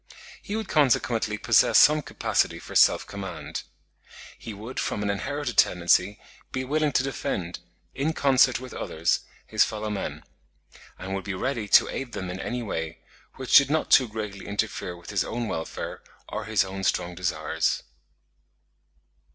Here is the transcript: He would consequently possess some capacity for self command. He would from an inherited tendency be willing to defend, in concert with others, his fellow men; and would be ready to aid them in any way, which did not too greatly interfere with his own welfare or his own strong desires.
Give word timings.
He 0.41 0.55
would 0.55 0.67
consequently 0.67 1.37
possess 1.37 1.77
some 1.77 2.01
capacity 2.01 2.57
for 2.57 2.73
self 2.73 3.05
command. 3.05 3.61
He 4.39 4.51
would 4.51 4.79
from 4.79 5.03
an 5.03 5.11
inherited 5.11 5.57
tendency 5.59 6.19
be 6.51 6.63
willing 6.63 6.91
to 6.93 7.03
defend, 7.03 7.59
in 7.93 8.13
concert 8.13 8.59
with 8.59 8.73
others, 8.73 9.19
his 9.45 9.63
fellow 9.63 9.91
men; 9.91 10.23
and 10.97 11.13
would 11.13 11.23
be 11.23 11.35
ready 11.35 11.67
to 11.67 11.87
aid 11.89 12.13
them 12.13 12.31
in 12.31 12.39
any 12.39 12.63
way, 12.63 13.01
which 13.35 13.55
did 13.55 13.69
not 13.69 13.91
too 13.91 14.07
greatly 14.07 14.47
interfere 14.47 14.97
with 14.97 15.11
his 15.11 15.23
own 15.23 15.47
welfare 15.47 16.01
or 16.27 16.45
his 16.45 16.63
own 16.65 16.83
strong 16.83 17.13
desires. 17.13 17.83